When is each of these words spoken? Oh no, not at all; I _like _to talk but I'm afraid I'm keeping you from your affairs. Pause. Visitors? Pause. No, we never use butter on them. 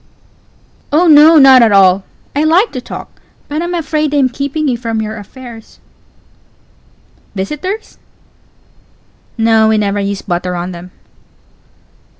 Oh 0.91 1.05
no, 1.05 1.37
not 1.37 1.61
at 1.61 1.71
all; 1.71 2.03
I 2.35 2.41
_like 2.43 2.71
_to 2.71 2.83
talk 2.83 3.21
but 3.47 3.61
I'm 3.61 3.75
afraid 3.75 4.15
I'm 4.15 4.29
keeping 4.29 4.67
you 4.67 4.75
from 4.75 4.99
your 4.99 5.15
affairs. 5.15 5.77
Pause. 5.77 7.33
Visitors? 7.35 7.83
Pause. 7.83 7.97
No, 9.37 9.67
we 9.67 9.77
never 9.77 9.99
use 9.99 10.23
butter 10.23 10.55
on 10.55 10.71
them. 10.71 10.89